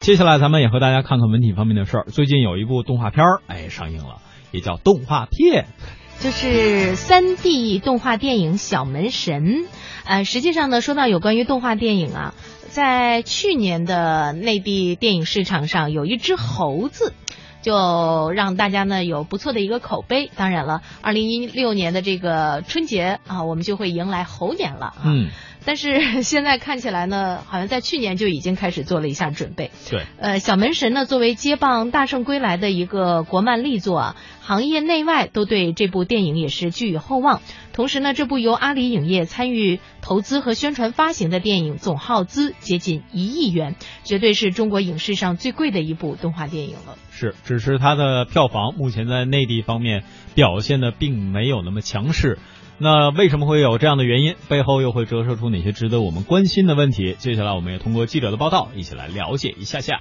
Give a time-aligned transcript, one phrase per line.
[0.00, 2.04] 接下来咱们也和大家看看文体方面的事儿。
[2.04, 5.66] 最近有一部动画片儿，哎，上映了，也叫动画片，
[6.20, 9.42] 就是三 D 动画电影《小门神》。
[10.06, 12.34] 呃，实际上呢，说到有关于动画电影啊，
[12.70, 17.12] 在去年的内地电影市场上，有一只猴子，
[17.60, 20.30] 就让大家呢有不错的一个口碑。
[20.34, 25.02] 当然了，二零一六年的这个春节啊，我们就会迎来猴年了啊。
[25.04, 25.28] 嗯，
[25.64, 29.70] 但是现在看起来呢，好像在去年就已经开始做了一下准备。
[29.90, 37.42] 对，呃，小门神呢，作为接棒《大圣归来》的一个国漫力作啊，行业内外都对这部电影也是寄予厚望。
[37.72, 46.96] 同时呢，这部由阿里影业参与投资和宣传发行的电影，总耗资接近一亿元，绝对是中国影视上最贵的一部动画电影了。
[47.12, 50.04] 是，只是它的票房目前在内地方面
[50.34, 52.38] 表现的并没有那么强势。
[52.82, 54.36] 那为什么会有这样的原因？
[54.48, 57.14] 背后又会折射出哪些值得我们关心的问题？
[57.18, 60.00] 接下来我们也通过记者的报道，一起来了解一下下。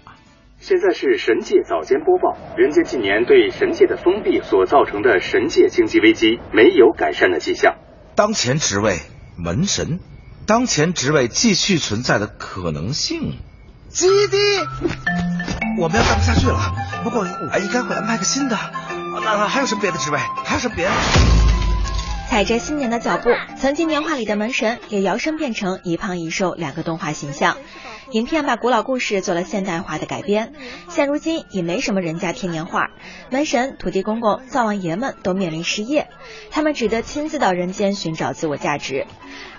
[0.59, 2.37] 现在是神界早间播报。
[2.55, 7.75] 人间近年对神界的封闭所造成的神界经济危机没有改善的迹象。
[8.15, 8.99] 当前职位
[9.37, 9.99] 门神，
[10.47, 13.39] 当前职位继续存在的可能性。
[13.89, 14.37] 基地，
[15.81, 16.57] 我们要干不下去了。
[17.03, 18.57] 不过我应该会安排个新的。
[19.21, 20.17] 那还有什么别的职位？
[20.45, 20.91] 还有什么别的？
[22.29, 27.57] 踩着新年的脚步，曾经年画里的门神也摇身变成一胖一瘦两个动画形象。
[28.11, 30.53] 影片把古老故事做了现代化的改编，
[30.89, 32.91] 现如今已没什么人家贴年画，
[33.31, 36.07] 门神、土地公公、灶王爷们都面临失业，
[36.51, 39.07] 他们只得亲自到人间寻找自我价值。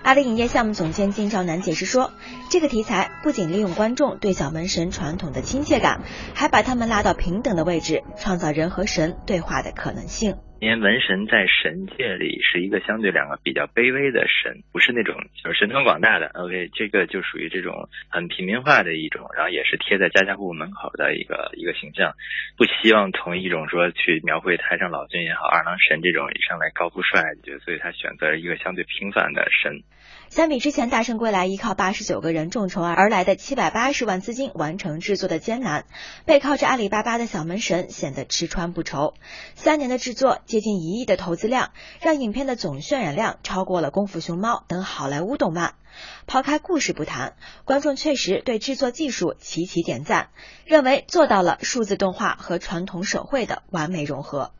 [0.05, 2.13] 阿里影业项目总监金兆南解释说，
[2.51, 6.03] 这个题材不仅利用观众对小门神传统的亲切感，
[6.35, 10.37] 还把他们拉到平等的位置，创造人和神对话的可能性。
[10.61, 16.27] 因为文神在神界里是一个相对两个比较卑微的神，不是那种就是神通广大的。
[16.35, 22.13] OK，这个就属于这种很平民化的一种，然后也是贴在家家户户门口的一个一个形象。
[22.59, 29.83] 不希望从一种说去描绘太上老君也好，二郎神这种上来高富帅，就所以他选择一个相对平凡的神。
[30.31, 35.87] 相比之前《大圣归来》依靠八十九个人众筹而来的七百八十万资金完成制作的艰难，
[36.25, 39.15] 背靠着阿里巴巴的小门神显得吃穿不愁。
[39.57, 45.75] 三年的制作，接近一亿的投资量，让影片的总渲染量超过了《功夫熊猫》等好莱坞动漫。
[46.29, 50.29] 抛开故事不谈，观众确实对制作技术齐齐点赞，
[50.65, 54.53] 认为做到了数字动画和传统手绘的完美融合。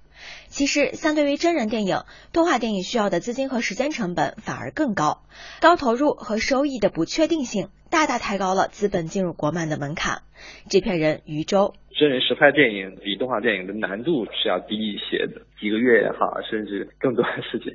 [0.49, 1.99] 其实，相对于真人电影，
[2.33, 5.23] 动画电影需要的资金和时间成本反而更高，
[5.61, 10.23] 高投入和收益的不确定性大大抬高了资本进入国漫的门槛。
[10.69, 17.75] 制片人余舟：真人实拍电影比动画电影的难度是要低一些的，几个月也好，甚至更多的时间。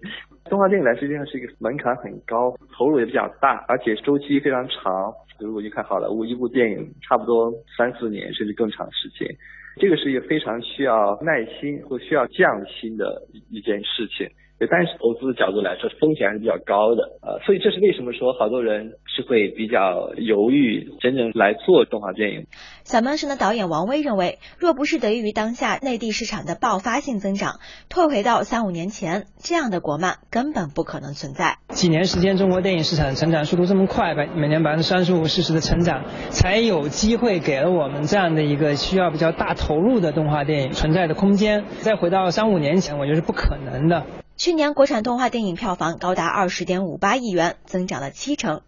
[0.50, 5.14] 动画电影来说实际上是一个门槛很高，投入也比较大，而且周期非常长。
[5.38, 9.36] 如果去看好莱坞，一部电影差不多三四年甚至更长时间。
[9.78, 14.30] 这个是一个非常需要耐心和需要匠心的一件事情。
[14.58, 22.48] 但是投资的角度来说，风险还是比较高的，呃，所以这是为什么说好多人是会比较犹豫真正来做动画电影。
[22.84, 31.58] 小曼神的导演王威认为，若不是得益于当下内地市场的爆发性增长，退回到三五年前，这样的国漫根本不可能存在。
[31.70, 41.66] 几年时间，中国电影市场的成长速度这么快，百每年百分之三十五、四十的成长，才有机会给了我们这样的一个需要比较大投入的动画电影存在的空间。
[41.82, 44.06] 再回到三五年前，我觉得是不可能的。
[44.38, 48.64] 去年国产动画电影票房高达二十点五八亿元，增长了七成。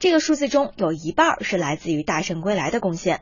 [0.00, 3.20] 这个数字中有一半是来自于《大圣归来》的贡献。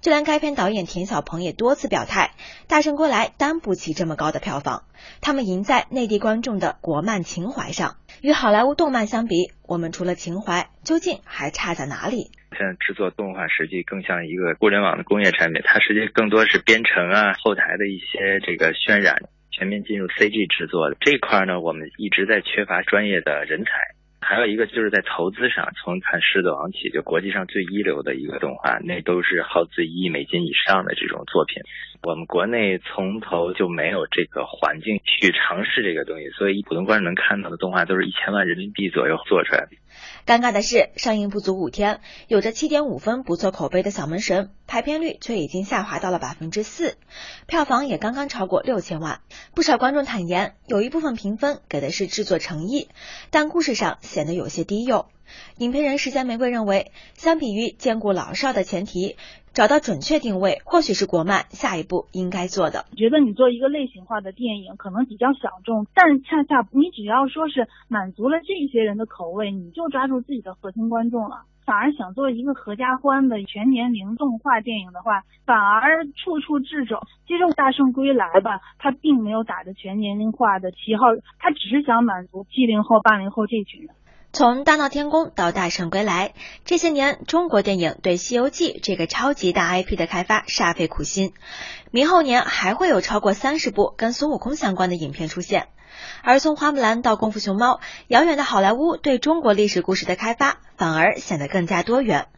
[0.00, 2.32] 就连该片导演田晓鹏也多次表态，
[2.68, 4.84] 《大圣归来》担不起这么高的票房。
[5.20, 7.96] 他们赢在内地观众的国漫情怀上。
[8.22, 12.30] 与好莱坞动漫相比，我们除了情怀，究竟还差在哪里？
[12.56, 19.16] 现在制作动画实际更像一个互联网的工业产品，它实际更多是编程啊、后台的一些这个渲染。
[19.52, 23.70] 全面进入 CG 制作的这一块呢，我们一直在缺乏专业的人才。
[24.24, 31.60] 还有一个就是在投资上，从看《狮子王》起，就国际上最一流的一个动画，那都是耗资一亿美金以上的这种作品。
[32.04, 39.81] 我们国内从头就没有这个环境去尝试这个东西，所以普通观众能看到的动画都是一千万人民币左右做出来的。
[40.26, 46.96] 尴尬的是，上映不足五天，有着七点五分不错口碑的小门神，排片率却已经下滑到了百分之四，
[47.46, 49.20] 票房也刚刚超过六千万。
[49.54, 52.88] 不少观众坦言，有一部分评分给的是制作诚意，
[53.30, 55.06] 但故事上显得有些低幼。
[55.56, 59.16] 影评人时间玫瑰认为，相比于兼顾老少的前提，
[59.54, 62.86] 找到准确定位，或许是国漫下一步应该做的。
[62.96, 71.44] 觉得你做一个类型化的电影可能比较小众，但恰恰你只要说是满足了这些人的口味，你就抓住自己的核心观众了。
[71.64, 76.98] 反而想做一个合家欢的全年龄动画电影的话，反而处处掣肘。
[77.28, 81.06] 其实《大圣归来》吧，它并没有打着全年龄化的旗号，
[81.38, 83.90] 它只是想满足七零后、八零后这群人。
[84.34, 86.32] 从大闹天宫到大圣归来，
[86.64, 91.34] 这些年中国电影对《西游记》这个超级大 IP 的开发煞费苦心。
[91.90, 95.68] 明后年还会有超过三十部跟孙悟空相关的影片出现。
[96.22, 102.28] 而从花木兰到功夫熊猫，遥远的好莱坞对中国历史故事的开发反而显得更加多元。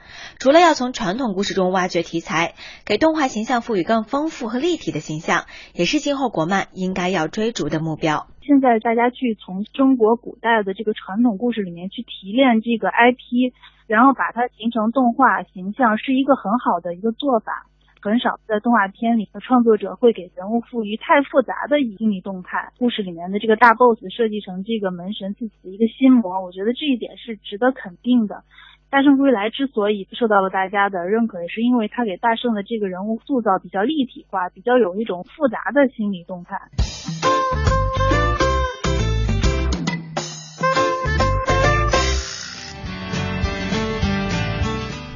[0.41, 8.27] 除了要从传统故事中挖掘题材，给动画形象赋予更丰富和立体的形象，也是今后国漫应该要追逐的目标。
[8.47, 13.53] 现在大家去从中国古代的这个传统故事里面去提炼这个 IP，
[13.87, 17.67] 然后把它形成动画形象，是一个很好的一个做法。
[18.03, 22.71] 很少在动画片里的创作者会给人物赋予太复杂的心理动态。
[22.79, 28.45] 故事里面的这个大 boss 设计成这个门神自己的一个心魔，我觉得这一点是值得肯定的。
[28.91, 36.61] 大圣归来之所以受到了大家的认可，也是因为他给大圣的这个人物塑造比较立体化，比较有一种复杂的心理动态。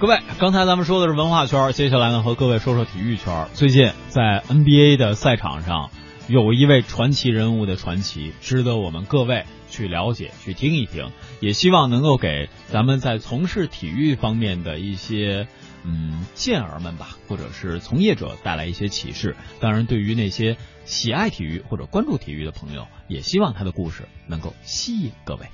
[0.00, 3.49] 各位，刚才咱们说的是文化圈，接下来呢和各位说说体育圈。
[3.53, 5.91] 最近在 NBA 的赛场上，
[6.29, 11.11] 有一位传奇人物的传奇，值得我们各位去了解、去听一听，
[11.41, 15.49] 也希望能够给咱们在从事体育方面的一些
[15.83, 19.35] 嗯健儿们吧，或者是从业者带来一些启示。
[19.59, 25.47] 当然，对于那些喜爱体育或者关注体育的朋友，也希望他的故事能够吸引各位。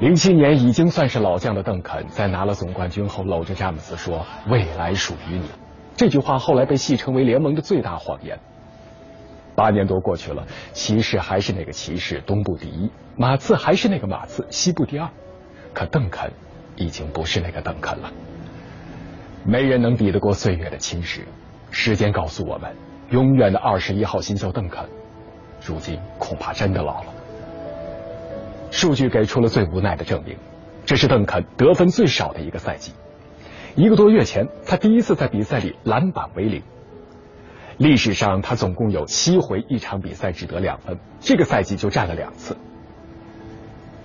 [0.00, 5.48] 零七年已经算是老将的邓肯，在拿了总冠军后，搂着詹姆斯说：“未来属于你。”
[5.96, 8.38] 这句话后来被戏称为联盟的最大谎言。
[9.54, 15.08] 八年多过去了，骑士还是那个骑士，东部第一；马刺还是那个马刺，西部第二。
[15.72, 16.32] 可邓肯
[16.74, 18.10] 已经不是那个邓肯了。
[19.44, 21.20] 没人能抵得过岁月的侵蚀。
[21.70, 22.74] 时间告诉我们，
[23.10, 24.88] 永远的二十一号新秀邓肯，
[25.64, 27.13] 如今恐怕真的老了。
[28.70, 30.36] 数据给出了最无奈的证明，
[30.84, 32.92] 这是邓肯得分最少的一个赛季。
[33.76, 36.62] 一个多月前，他第一次在比赛里篮板为零。
[37.76, 42.56] 历史上，他总共有七回一场比赛只得两分，这个赛季就占了两次。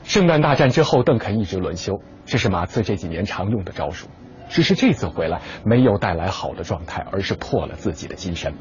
[0.04, 4.08] 圣诞大战之后，邓肯一直轮休，这是马刺这几年常用的招数。
[4.50, 8.56] 只是这次回来没有带来好的状态，而是破了自己的金身。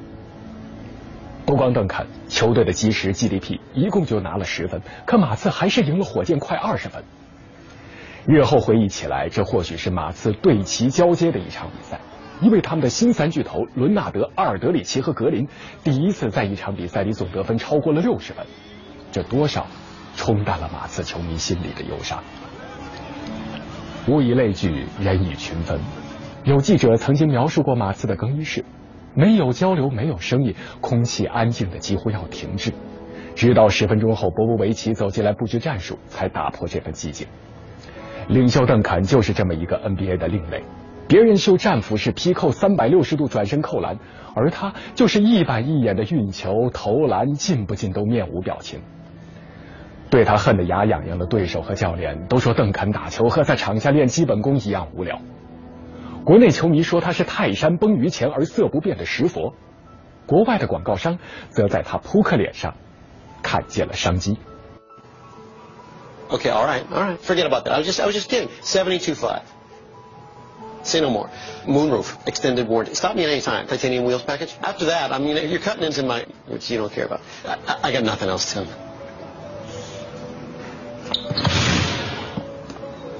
[1.48, 7.02] 不光邓肯，球队的基石 GDP 一共就拿了十分，可马刺还是赢了火箭快二十分。
[8.26, 11.98] 日后回忆起来，这或许是马刺对齐交接的一场比赛，
[12.42, 15.48] 因为他们的新三巨头伦纳德、阿尔德里奇和格林
[15.82, 18.44] 第一次在一场比赛里总得分超过了六十分，
[19.10, 19.66] 这多少
[20.16, 22.22] 冲淡了马刺球迷心里的忧伤。
[24.08, 25.80] 物以类聚，人以群分。
[26.44, 28.66] 有记者曾经描述过马刺的更衣室。
[29.18, 32.72] 没有交流，没有声音，空气安静的几乎要停滞。
[33.34, 37.26] 直到十分钟后，波波维奇走进来布置战术，才打破这份寂静。
[38.28, 40.62] 领袖邓肯就是这么一个 NBA 的另类。
[41.08, 43.98] 别人秀战斧式劈扣三百六十度转身扣篮，
[44.36, 48.78] 而他就是一板一眼的运球投篮，进不进都面无表情。
[50.10, 55.20] 对他恨得牙痒痒的对手和教练都说，邓肯打球和在场下练基本功一样无聊。
[56.28, 59.54] 国内球迷说他是泰山崩于前而色不变的石佛，
[60.26, 61.18] 国外的广告商
[61.48, 62.74] 则在他扑克脸上
[63.42, 64.36] 看见了商机。
[66.28, 67.16] Okay, all right, all right.
[67.16, 67.72] Forget about that.
[67.72, 68.50] I was just, I was just kidding.
[68.60, 69.40] Seventy-two five.
[70.82, 71.30] Say no more.
[71.64, 72.94] Moonroof extended warranty.
[72.94, 73.66] Stop me at any time.
[73.66, 74.54] Titanium wheels package.
[74.60, 77.22] After that, I mean, you're cutting into my, which you don't care about.
[77.46, 78.66] I, I got nothing else, Tim.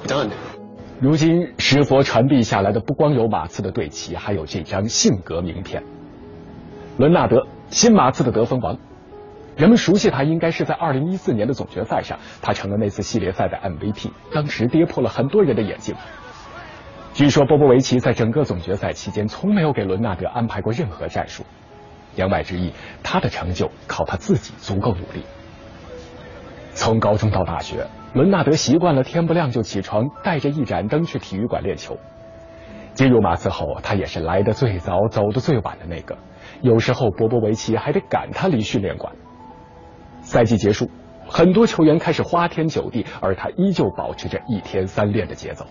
[0.05, 0.31] Done.
[1.01, 5.81] 如今，石佛传递下来的不光有马刺的队旗，还有这张性格名片。
[6.97, 8.77] 伦纳德，新马刺的得分王。
[9.55, 15.95] 人们熟悉他，应该是在二零一四年的总决赛上，他成了那次系列赛的 MVP，当时跌破了很多人的眼镜。
[17.13, 21.45] 据说波波维奇在整个总决赛期间，从没有给伦纳德安排过任何战术。
[22.17, 25.23] 言外之意，他的成就靠他自己足够努力。
[26.73, 27.87] 从高中到大学。
[28.13, 31.97] 伦纳德习惯了天不亮就起床，带着一盏灯去体育馆练球。
[32.95, 36.17] 进入马刺后，他也是来的最早、走的最晚的那个。
[36.61, 39.13] 有时候，波波维奇还得赶他离训练馆。
[40.21, 40.89] 赛季结束，
[41.27, 45.65] 很多球员开始花天酒地，而他依旧保持着一天三练的节奏。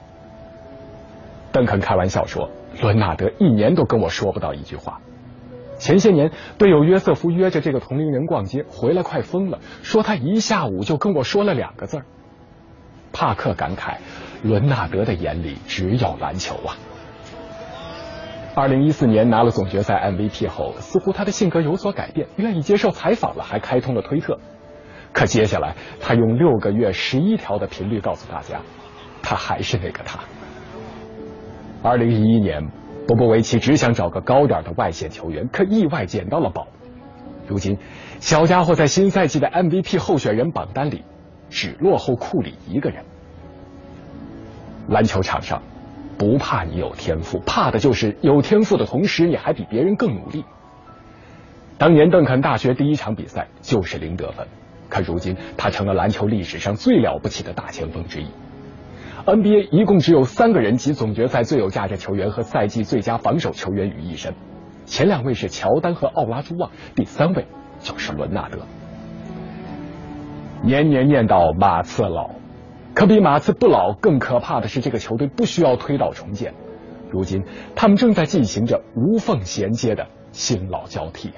[1.51, 2.49] 邓肯开玩笑说
[2.81, 5.01] ：“伦纳德一年都跟我说不到一句话。”
[5.77, 12.05] 前些年，队友约瑟夫约着这个同龄人逛街，回来快疯了，说他一下午就跟我说了两个字儿。
[13.13, 13.97] 帕克感慨，
[14.43, 16.77] 伦纳德的眼里只有篮球啊。
[18.55, 24.39] 二零一四年拿了总决赛 MVP 后，似乎他的性格有所改变，愿意接受采访了，还开通了推特。
[25.13, 28.61] 可接下来，他用六个月十一条的频率告诉大家，
[29.23, 30.21] 他还是那个他。
[31.83, 32.69] 二零一一年。
[33.07, 36.69] 波波维奇只想找个高点的外线球员，可意外捡到了宝。
[37.47, 37.79] 如今，
[38.21, 41.05] 小家伙在新赛季的 MVP 候选人榜单里
[41.51, 43.05] 只落后库里一个人。
[44.89, 45.63] 篮球场上，
[46.17, 50.45] 不怕你有天赋，怕的就是有天赋的同时你还比别人更努力。
[51.77, 54.49] 当年邓肯大学第一场比赛就是零得分，
[54.89, 58.27] 可如今他成了篮球历史上最了不起的大前锋之一。
[59.27, 64.35] NBA 一共只有三个人集总决赛最有价值球员和赛季最佳防守球员于一身，
[64.87, 67.47] 前两位是乔丹和奥拉朱旺，第三位
[67.79, 68.61] 就是伦纳德。
[70.63, 72.31] 年年念叨马刺老，
[72.95, 76.55] 可比马刺不老更可怕的是，这个球队不需要推倒重建，
[77.11, 77.45] 如今
[77.77, 81.31] 他们正在进行着无缝衔接的新老交替。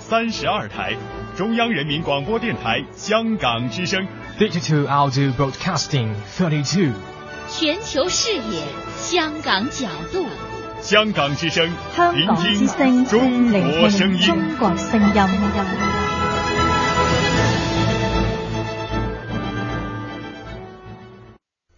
[0.00, 0.94] 三十二台，
[1.36, 4.04] 中央人民广播电台香港之声
[4.36, 6.92] ，Digital Audio Broadcasting Thirty Two，
[7.48, 8.62] 全球视野，
[8.96, 10.26] 香港角度，
[10.80, 16.07] 香港之声，香港之声，中国声音，中国声音。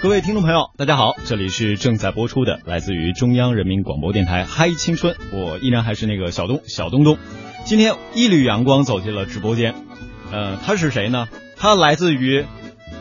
[0.00, 7.18] 各位听众朋友，大家好，这里是正在播出的来自于中央人民广播电台《嗨青春》，我依然还是那个小东小东东。
[7.64, 9.74] 今天一缕阳光走进了直播间，
[10.30, 11.26] 呃，他是谁呢？
[11.56, 12.46] 他来自于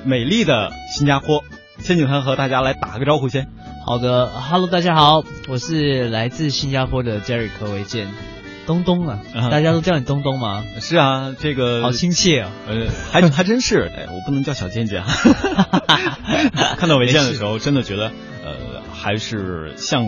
[0.06, 1.44] 美丽的新加坡。
[1.80, 3.48] 千景涵和大家来打个招呼先。
[3.86, 8.08] 好的，Hello，大家好，我是来自新加坡的 Jerry 柯维健，
[8.66, 9.20] 东东啊，
[9.52, 10.64] 大家都叫你东东吗？
[10.82, 15.04] 是啊，这个好亲切啊，呃，还还真是，哎，我不能叫小健健，
[16.78, 18.12] 看到维健的时候，真的觉得，
[18.44, 20.06] 呃，还是像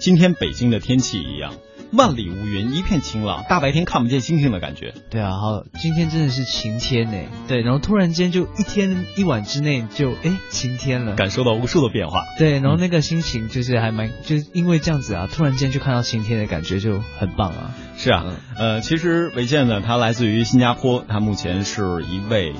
[0.00, 1.52] 今天北京的天气一样。
[1.92, 4.94] 万里无云，一片晴朗，大白天看不见星星的感觉。
[5.10, 7.18] 对啊，好，今天真的是晴天呢。
[7.48, 12.24] 对，然后突然间就一天一晚之内就哎晴天了，感受到无数的变化。
[12.38, 17.74] 对，然后那个心情就是还蛮，就是因为这样子啊，突然间就看到晴天的感觉就很棒啊。
[17.96, 18.24] 是啊，
[18.58, 22.52] 呃，其实韦健呢，他来自于新加坡，他目前是一位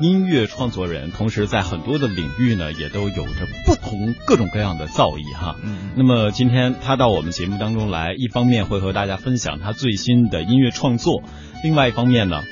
[0.00, 5.56] 音乐创作人，同时在很多的领域呢，也都有着不同各种各样的造诣哈。
[5.62, 11.22] 嗯，那么今天他到我们节目当中来，一方面会和大家分享他最新的音乐创作，
[11.62, 12.42] 另外一方面呢，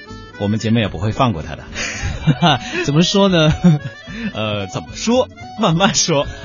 [0.40, 1.64] 我们节目也不会放过他的。
[2.84, 3.52] 怎么说呢？
[4.34, 5.28] 呃，怎么说？
[5.60, 6.26] 慢慢说。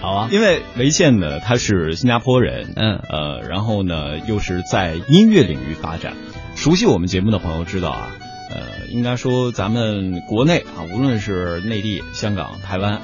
[0.00, 6.14] 好啊，因为维健呢，他是新加坡人，嗯，呃，然后呢，又是在音乐领域发展。
[6.54, 8.08] 熟悉我们节目的朋友知道啊，
[8.50, 13.00] 呃，应该说咱们国内啊，无论是内地、香港、台湾，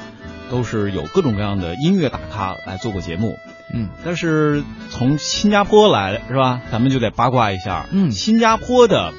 [0.51, 3.39] 都是有各种各样的音乐大咖来做过节目。
[3.75, 6.61] 嗯，但是从新加坡来是吧？
[6.71, 9.13] 咱们就得八卦一下，嗯，新加坡的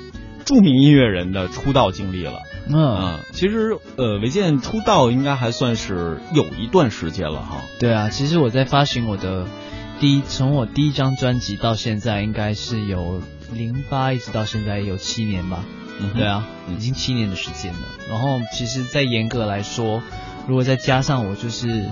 [0.45, 2.41] 著名音乐人的出道经历了。
[2.67, 7.61] 嗯，其实呃，维健出道应该还算是有一段时间了哈。
[7.79, 9.45] 对啊，其实我在发行我的
[9.99, 15.65] 第一，从我第一张专辑到现在，应该是有零八一直到现在有七年吧。
[15.99, 17.79] 嗯，对啊，已经七年的时间了。
[18.09, 20.01] 然后其实，在严格来说，
[20.47, 21.85] 如果再加上我就是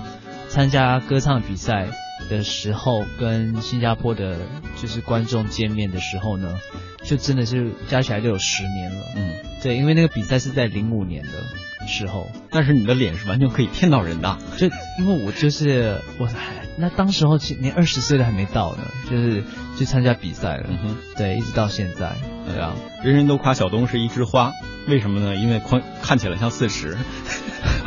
[0.48, 1.88] 参加歌唱比赛
[2.30, 4.38] 的时候，跟新加坡的
[4.82, 6.58] 就是观众见面的时候呢。
[7.04, 14.68] 就真的是加起来就有十年了，嗯，对，因为那个比赛是在零五年的时候，但是你的脸是完全可以骗到人的，就
[15.00, 16.30] 因为我就是我，
[16.78, 19.44] 那当时候连二十岁都还没到呢，就是
[19.78, 22.14] 去参加比赛了，嗯哼，对，一直到现在，
[22.48, 24.52] 对啊，人人都夸小东是一枝花，
[24.88, 25.36] 为什么呢？
[25.36, 26.98] 因为看看起来像四十，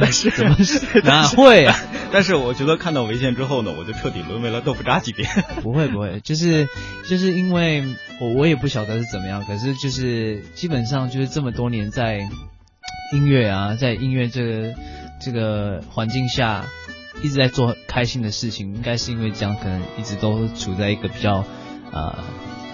[0.00, 0.56] 但是怎么
[1.04, 1.76] 哪会啊？
[2.12, 5.26] 但是我觉得看到维健之后呢，我就彻底沦为了豆腐渣级别。
[5.62, 6.68] 不会不会，就是
[7.08, 7.82] 就是因为
[8.20, 12.20] 我我也不晓得是怎么样，可是就是基本上就是这么多年在
[13.12, 14.74] 音乐啊，在音乐这个
[15.20, 16.64] 这个环境下
[17.22, 21.44] 一直在做开心的事情，应该是因为这样，可能一直都处在一个比较
[21.92, 22.24] 呃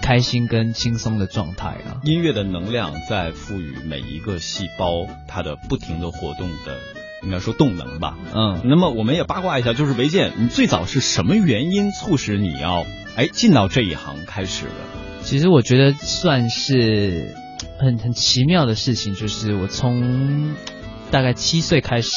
[0.01, 2.01] 开心跟轻松的状态啊。
[2.03, 6.77] 音乐的能量在赋予每一个细胞它的不停的活动的。
[7.23, 12.83] 应该说动能吧，嗯，那么我们也八卦一下，就是维健，你最早是什么原因促使你要
[13.15, 14.73] 哎进到这一行开始了？
[15.23, 17.35] 其实我觉得算是
[17.79, 20.55] 很很奇妙的事情，就是我从
[21.11, 22.11] 大概七岁开始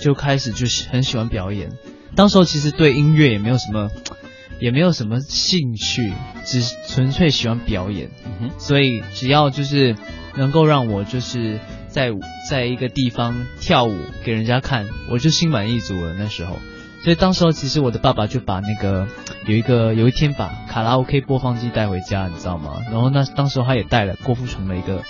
[0.00, 1.70] 就开始就是很喜欢表演，
[2.16, 3.90] 当时候其实对音乐也没有什么
[4.60, 6.12] 也没有什么兴趣，
[6.44, 9.96] 只纯粹喜欢表演，嗯所以只要就是
[10.36, 11.58] 能够让我就是。
[11.90, 12.12] 在
[12.48, 16.14] 在一个地方跳舞给人家看，我就心满意足了。
[16.16, 16.56] 那时候，
[17.02, 19.08] 所以当时候其实我的爸爸就把那个
[19.46, 22.82] 有一个有一天把卡拉 OK 播放机带回家，你知道吗？
[22.90, 25.02] 然后那当时候他也带了郭富城的一个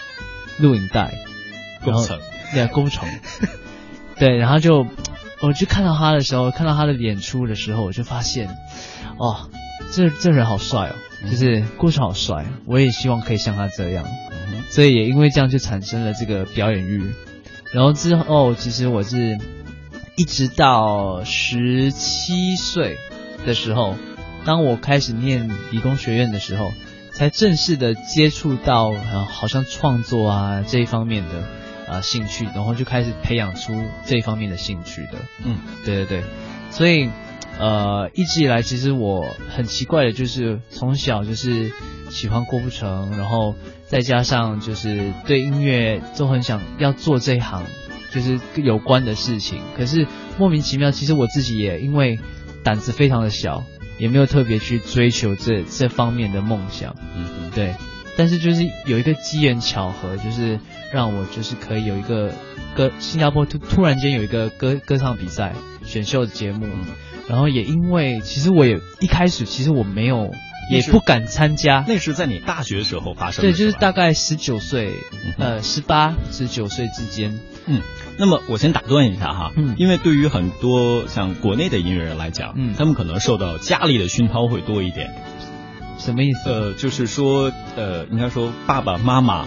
[0.58, 1.12] 录影带，
[1.82, 2.18] 郭富城，
[2.54, 3.08] 对，郭富城，
[4.18, 4.86] 对，然后就
[5.40, 8.48] 我去看到他的时候，看到他的演出的时候，我就发现，
[9.18, 9.50] 哦，
[9.92, 10.94] 这这人好帅哦，
[11.28, 14.04] 就是郭富城好帅，我也希望可以像他这样。
[14.68, 17.12] 所以也因为这样就产生了这个表演欲，
[17.72, 19.36] 然后之后其实我是
[20.20, 22.98] 一直到十七岁
[23.46, 23.96] 的时候，
[24.44, 26.74] 当我开始念理工学院的时候，
[27.14, 28.92] 才正式的接触到
[29.30, 31.42] 好像创作啊这一方面的
[31.90, 33.72] 啊兴趣，然后就开始培养出
[34.04, 35.12] 这一方面的兴趣的。
[35.42, 35.56] 嗯，
[35.86, 36.24] 对对对，
[36.70, 37.08] 所以
[37.58, 41.72] 呃一直以来其实我很奇怪的就是从小就是
[42.10, 43.54] 喜欢郭富城，然后。
[43.90, 47.64] 再加上就是对音乐都很想要做这一行，
[48.12, 49.60] 就是有关的事情。
[49.76, 50.06] 可是
[50.38, 52.18] 莫名其妙，其实我自己也因为
[52.62, 53.64] 胆子非常的小，
[53.98, 56.94] 也没有特别去追求这这方面的梦想。
[57.14, 57.74] 嗯，对。
[58.16, 60.58] 但是就是有一个机缘巧合，就是
[60.92, 62.34] 让我就是可以有一个
[62.74, 66.66] 歌，新加坡突突然间有一个歌歌唱比赛选秀的节目，
[67.28, 70.32] 然后也因为其实我也一开始其实我没有。
[70.70, 73.50] 也不敢参加，那是在你大学时候发生的。
[73.50, 74.92] 对，就是大概十九岁，
[75.38, 77.40] 呃，十八十九岁之间。
[77.66, 77.82] 嗯，
[78.18, 85.12] 那么我先打断一下哈，嗯，因为对于很多像国内的音乐人来讲，嗯，他们可能受到家里的熏陶会多一点。
[85.98, 86.50] 什么意思？
[86.50, 89.46] 呃，就是说，呃，应该说爸爸妈妈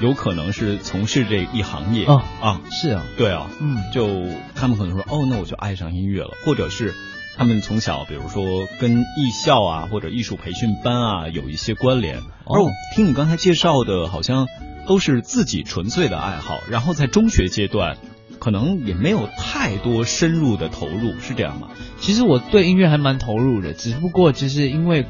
[0.00, 2.04] 有可能是从事这一行业。
[2.06, 4.08] 哦啊，是啊，对啊，嗯，就
[4.54, 6.94] 他们可能说，哦，那我就爱上音乐了，或者是。
[7.38, 12.18] 他们从小比如说跟艺校啊或者艺术培训班啊有一些关联。
[12.44, 14.46] 而我听你刚才介绍的，好像
[14.86, 17.96] 都是自己纯粹的爱好，然后在中学阶段。
[18.40, 21.70] 可能也没有太多深入的投入，是这样吗？
[21.98, 25.06] 其实我对音乐还蛮投入的，只不过就是因为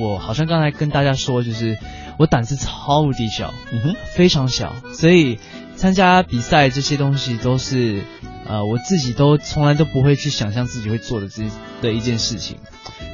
[0.00, 1.76] 我好像刚才跟大家说，就是
[2.18, 5.38] 我胆子超级小，嗯哼，非常小，所以
[5.76, 8.00] 参加比赛这些东西都是
[8.50, 11.44] 呃我自己都从来都不会去想象自己会做的这
[11.80, 12.58] 的一件事情，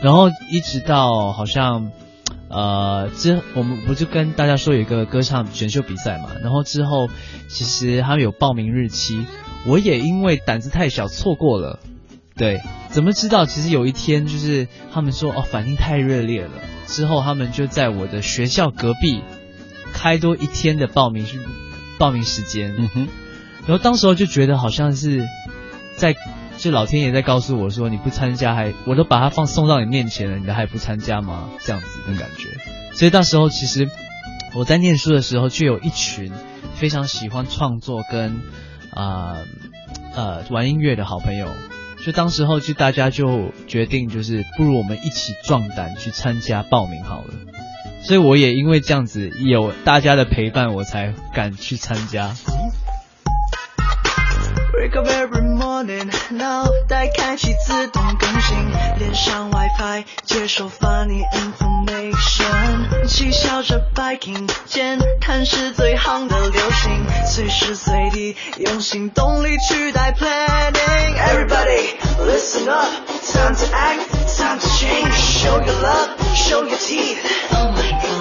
[0.02, 1.90] 然后一直到好像。
[2.48, 7.08] 呃，之我们不就跟大家说有一个歌唱选秀比赛嘛，然后之后
[7.48, 9.26] 其实他们有报名日期，
[9.66, 11.80] 我也因为胆子太小错过了。
[12.36, 13.46] 对，怎么知道？
[13.46, 16.52] 其实有一天就是他们说哦反应太热烈了，
[16.86, 19.22] 之后他们就在我的学校隔壁
[19.92, 21.40] 开多一天的报名是
[21.98, 22.76] 报名时间。
[22.78, 23.08] 嗯哼，
[23.66, 25.28] 然后当时候就觉得好像是
[25.96, 26.14] 在。
[26.58, 31.50] 就老天爷在告诉我说，你不参加还，我都把它放送到你面前了，你都还不参加吗？
[31.62, 32.48] 这样子的感觉。
[32.94, 33.90] 所以到时候其实
[34.54, 36.32] 我在念书的时候，就有一群
[36.74, 38.40] 非常喜欢创作跟
[38.90, 39.36] 啊
[40.14, 41.46] 呃玩音乐的好朋友，
[42.06, 47.34] 就当时候就大家就决定，就是不如我们一起壮胆去参加报名好了。
[48.02, 52.34] 所以我也因为这样子有大家的陪伴，我才敢去参加。
[54.96, 58.56] Every morning，脑袋开启自动更新，
[58.98, 71.14] 连上 WiFi 接收 funny information，嬉笑着 biking，键探是最夯的流行，随时随地用行动力取代 planning。
[71.18, 77.18] Everybody listen up，time to act，time to change，show your love，show your teeth。
[77.52, 78.15] Oh my god，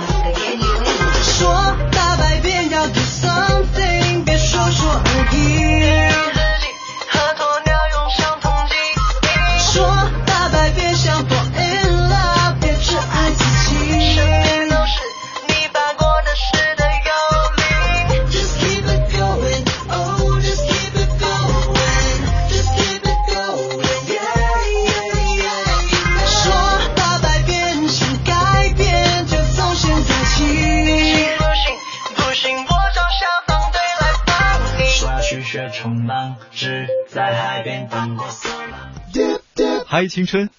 [39.88, 40.50] 嗨青春，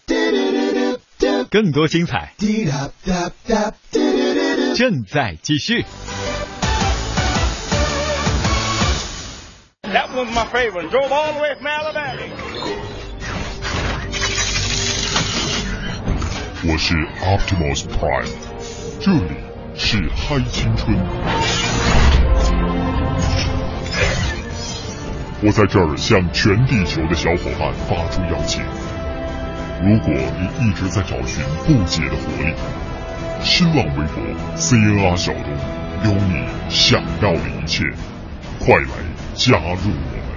[1.50, 2.32] 更多精彩
[4.76, 5.84] 正在继续。
[9.82, 10.90] That was my favorite.
[10.90, 12.12] Drove all the way from Alabama.
[16.62, 18.30] 我是 Optimus Prime，
[19.00, 19.34] 这里
[19.76, 20.96] 是嗨青春。
[25.42, 28.64] 我在这儿向全地球的小伙伴发出邀请。
[29.82, 32.54] 如果你一直在找寻不解的活力，
[33.42, 34.22] 新浪微博
[34.56, 35.42] CNR 小东
[36.04, 37.84] 有你想要的一切，
[38.58, 38.88] 快来
[39.34, 40.36] 加入我们！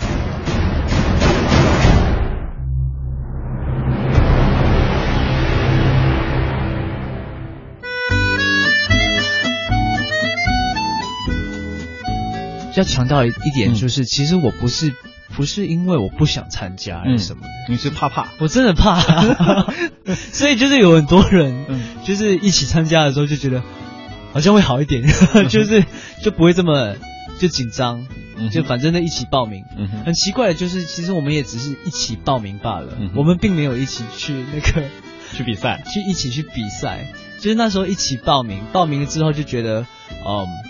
[12.75, 14.93] 要强调一点，就是其实我不是。
[15.39, 18.28] 不是因为我不想参加还是什么，你是怕怕？
[18.39, 18.99] 我真的怕，
[20.34, 21.65] 所以就是有很多人，
[22.04, 23.63] 就是一起参加的时候就觉得
[24.34, 25.02] 好像会好一点，
[25.47, 25.86] 就是
[26.21, 26.97] 就不会这么
[27.39, 28.06] 就紧张，
[28.52, 29.63] 就反正呢一起报名。
[30.04, 34.89] 很奇怪的就是，其实我们也只是一起报名罢了，我们并没有一起去那个
[35.38, 37.08] 去比赛，去一起去比赛。
[37.39, 39.86] 就是那时候一起报名，报名了之后就觉得，
[40.28, 40.68] 嗯。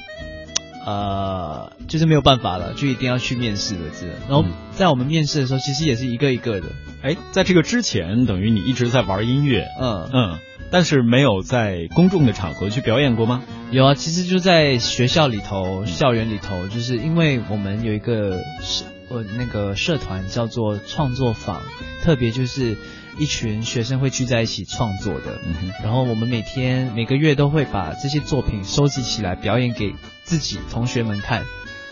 [0.86, 4.08] 呃，就是没有办法了，就一定要去面试的，这。
[4.28, 6.68] 然后在我们面试的时候，其实也是一个一个的。
[7.02, 10.40] 哎，在这个之前，等于你一直在玩音乐，嗯嗯，
[10.72, 13.44] 但是没有在公众的场合去表演过吗？
[13.72, 21.62] 有啊，其实就在学校里头、校园里头，就是因为我们有一个社呃那个社团叫做创作坊，
[22.04, 22.78] 特别就是。
[23.20, 25.38] 一群学生会聚在一起创作的，
[25.84, 31.44] 然后我们每天每个月都会把这些作品收集起来表演给自己同学们看，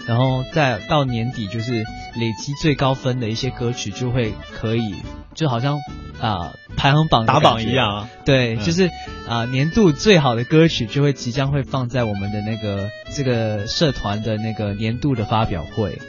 [0.08, 1.74] 然后再到年底就是
[2.16, 4.96] 累积最高分的一些歌曲就会可以，
[5.36, 5.78] 就好像
[6.22, 8.90] 啊排行榜打榜一样，对，就是
[9.28, 16.00] 啊年度最好的歌曲就会即将会放在我们的那个这个社团的那个年度的发表会。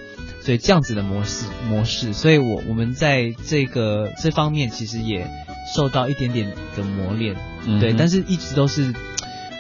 [0.49, 5.31] 对这样子的模式模式，所以我我们在这个这方面其实也
[5.77, 7.37] 受到一点点的磨练，
[7.79, 8.95] 对，但是一直都是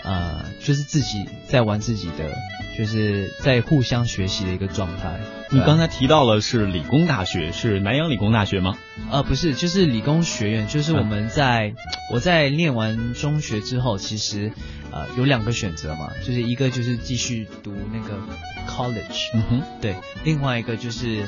[0.03, 2.35] 呃，就是自己在玩自己的，
[2.79, 5.21] 就是在互相学习的一个状态。
[5.51, 8.79] 你刚才提到了是理工大学，是南洋理工大学吗？
[9.11, 10.67] 呃，不是，就是理工学院。
[10.69, 11.75] 就是我们在、
[12.11, 14.53] 我在念完中学之后，其实
[14.99, 18.19] 呃有两个选择嘛，就是一个就是继续读那个
[18.67, 21.23] college，嗯哼，对，另外一个就是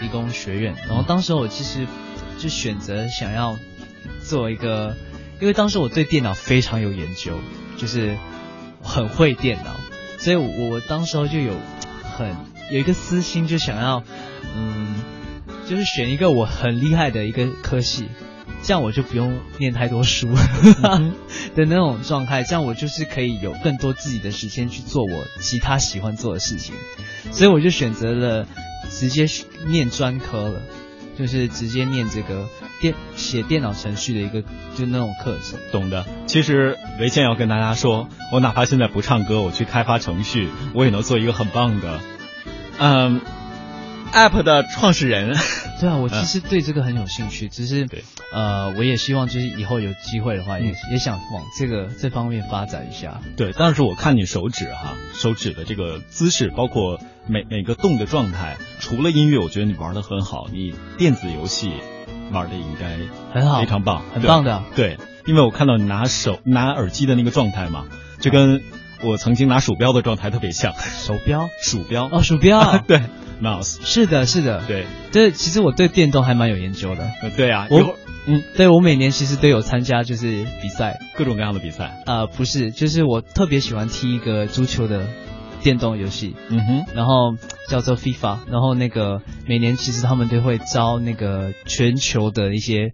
[0.00, 0.74] 理工学院。
[0.86, 1.86] 然后当时我其实
[2.38, 3.58] 就选择想要
[4.22, 4.94] 做一个，
[5.40, 7.38] 因为当时我对电脑非常有研究，
[7.76, 8.16] 就是
[8.82, 9.74] 很会电脑，
[10.18, 11.54] 所以我我当时候就有
[12.16, 12.36] 很
[12.70, 14.04] 有一个私心，就想要
[14.54, 14.94] 嗯，
[15.68, 18.06] 就是选一个我很厉害的一个科系。
[18.62, 20.28] 这样我就不用念太多书
[21.54, 26.74] 的那种状态，这样我就是可以有更多自己的时间去做我其他喜欢做的事情，
[27.32, 28.46] 所以我就选择了
[28.90, 29.26] 直接
[29.66, 30.62] 念专科了，
[31.18, 32.48] 就是直接念这个
[32.80, 34.42] 电写电脑程序的一个
[34.76, 35.58] 就那种课程。
[35.70, 36.04] 懂的。
[36.26, 42.00] 其实维健要跟大家说，我哪怕现在不唱歌，我去开发程序，我也能做一个很棒的，
[42.78, 43.20] 嗯
[44.12, 45.36] ，App 的创始人。
[45.78, 47.86] 对啊，我其实对这个很有兴趣，只是
[48.32, 53.20] 呃，我也希望就是以后有机会的话，也也想往这个这方面发展一下。
[53.36, 61.70] 对，但是我看你手指哈，手指的这个姿势，包括每每个动的状态，除了音乐，我觉得你玩的很好，你电子游戏
[62.32, 62.96] 玩的应该
[63.38, 64.62] 很好，非常棒，很棒的。
[64.74, 67.84] 对，因为我看到你拿手拿耳机的那个状态嘛，
[68.18, 68.62] 就跟
[69.04, 70.72] 我曾经拿鼠标的状态特别像。
[70.72, 71.50] 手标？
[71.62, 72.08] 鼠标？
[72.10, 72.78] 哦，鼠标。
[72.88, 73.02] 对。
[73.42, 77.10] Mouse 是的，是的，对，对，其实我对电动还蛮有研究的。
[77.22, 77.96] 呃，对啊，我，
[78.26, 82.02] 嗯，对我每年其实都有参加，就是比赛，各种各样的比赛。
[82.06, 85.06] 呃，不是，就是我特别喜欢踢一个足球的
[85.62, 87.36] 电动游戏，嗯哼，然后
[87.68, 92.92] 叫做 FIFA，然后那个每年其实他们都会招那个全球的一些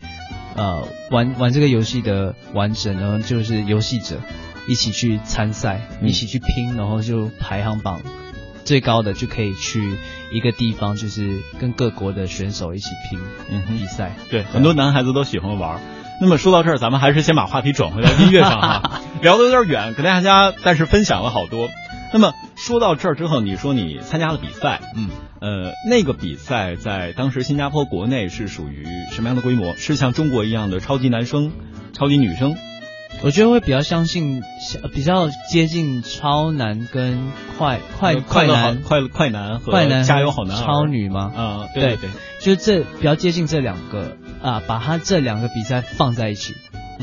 [0.57, 4.21] 呃玩玩这个游戏的完整，然后就是游戏者
[4.69, 8.01] 一起去参赛，嗯、一起去拼，然后就排行榜。
[8.65, 9.99] 最高的就可以去
[10.33, 13.19] 一个地方，就是跟各国的选手一起拼
[13.79, 14.17] 比赛。
[14.19, 15.81] 嗯、对，很多男孩子都喜欢玩。
[16.21, 21.69] 那么说到这儿，咱们还是先把话题转回到音乐上哈， 聊的有点远，跟大家但是分享了好多。
[22.13, 25.09] 那么说到这儿之后，你说你参加了比赛，嗯，
[25.41, 29.75] 呃，那个比赛在当时新加坡国内是属于什么样的规模？
[29.75, 31.53] 是像中国一样的超级男生、
[31.93, 32.55] 超级女生？
[33.21, 34.43] 我觉得会比较相信，
[34.93, 37.21] 比较接近超男跟
[37.57, 41.33] 快快快男、快快男和快男加油好男超女吗？
[41.37, 46.55] 啊，对对，就是这比较接近这两个啊，把他这两个比赛放在一起，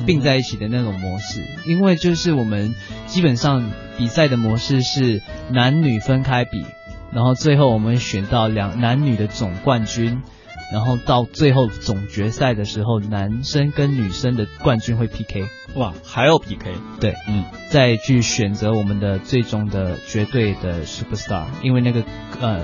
[0.06, 1.41] 并在一起的那种模式。
[1.65, 6.65] 因为就是我们基本上比赛的模式是男女分开比，
[7.13, 10.22] 然后最后我们选到两男女的总冠军。
[10.71, 16.75] 然后到最后总决赛的时候，男生跟女生的冠军会 PK，哇，还要 PK？
[16.99, 22.03] 对，嗯，再去选择我们的最终的绝对的 Superstar，因为那个
[22.39, 22.63] 呃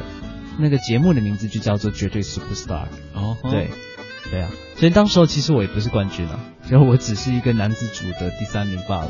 [0.59, 2.85] 那个节目的名字就叫做绝对 Superstar。
[3.15, 3.71] 哦，对，
[4.29, 6.39] 对啊，所以当时候其实我也不是冠军啊，
[6.69, 9.09] 然后我只是一个男子组的第三名罢了。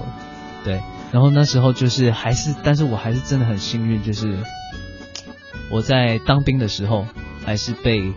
[0.64, 0.82] 对，
[1.12, 4.40] 然后那时候就是还是，但是我还是真的很幸运，就是
[5.70, 7.06] 我在当兵的时候
[7.46, 8.14] 还是被。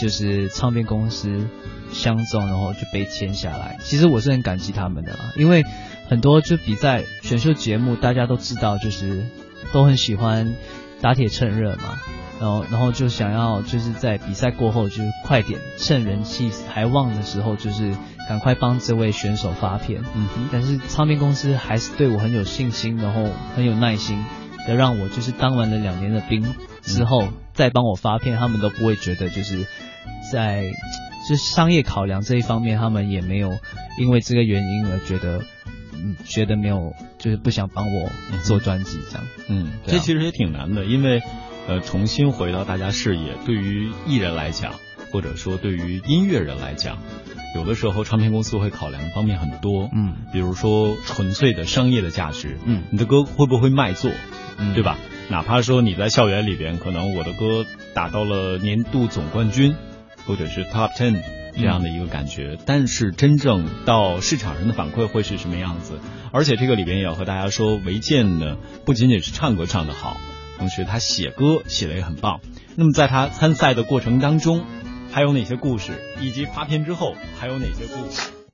[0.00, 1.48] 就是唱片公司
[1.92, 3.76] 相中，然后就被签下来。
[3.80, 5.64] 其实我是很感激他们的啦，因为
[6.08, 9.24] 很多就比赛选秀节目，大家都知道，就是
[9.72, 10.54] 都很喜欢
[11.00, 11.98] 打铁趁热嘛。
[12.38, 17.96] 然后，然后就想要就是在比赛过后，就是快点趁人气还旺的时候，就是
[18.28, 20.02] 赶快帮这位选手发片。
[20.14, 20.48] 嗯哼。
[20.52, 24.22] 但是唱片公司还是对我很有信心，然后很有耐心
[24.66, 26.44] 的让我就是当完了两年的兵
[26.82, 27.22] 之后。
[27.22, 29.66] 嗯再帮我发片，他们都不会觉得就是
[30.32, 30.64] 在
[31.28, 33.58] 就是商业考量这一方面，他们也没有
[33.98, 35.42] 因为这个原因而觉得
[35.92, 38.10] 嗯觉得没有就是不想帮我
[38.44, 39.26] 做专辑这样。
[39.48, 41.22] 嗯，这其实也挺难的，因为
[41.68, 44.74] 呃重新回到大家视野，对于艺人来讲，
[45.10, 46.98] 或者说对于音乐人来讲，
[47.54, 54.10] 有的时候唱片公司会考量的方面很多，嗯，比如说纯粹的商业的价值，嗯，你的歌会不会卖座，
[54.58, 54.98] 嗯，对吧？
[55.28, 59.74] 哪怕说你在校园里边，可能我的歌打到了年度总冠军，
[60.26, 61.22] 或者是 Top Ten
[61.54, 65.98] 这样的一个感觉，但是真正到市场上的反馈会是什么样子？
[66.32, 70.16] 而且这个里边也要和大家说，维健呢不仅仅是唱歌唱得好，
[70.58, 72.40] 同时他写歌写的也很棒。
[72.74, 74.64] 那么在他参赛的过程当中，
[75.10, 75.92] 还有哪些故事？
[76.20, 78.35] 以及发片之后还有哪些故事？